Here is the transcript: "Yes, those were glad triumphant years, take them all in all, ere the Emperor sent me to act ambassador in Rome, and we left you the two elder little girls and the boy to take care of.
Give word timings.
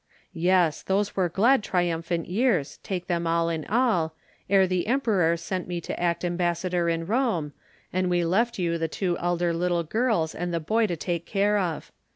"Yes, 0.33 0.81
those 0.81 1.15
were 1.15 1.29
glad 1.29 1.61
triumphant 1.63 2.25
years, 2.25 2.79
take 2.81 3.05
them 3.05 3.27
all 3.27 3.49
in 3.49 3.65
all, 3.65 4.15
ere 4.49 4.65
the 4.65 4.87
Emperor 4.87 5.37
sent 5.37 5.67
me 5.67 5.79
to 5.79 5.99
act 6.01 6.25
ambassador 6.25 6.89
in 6.89 7.05
Rome, 7.05 7.53
and 7.93 8.09
we 8.09 8.25
left 8.25 8.57
you 8.57 8.79
the 8.79 8.87
two 8.87 9.15
elder 9.19 9.53
little 9.53 9.83
girls 9.83 10.33
and 10.33 10.51
the 10.51 10.59
boy 10.59 10.87
to 10.87 10.97
take 10.97 11.27
care 11.27 11.59
of. 11.59 11.91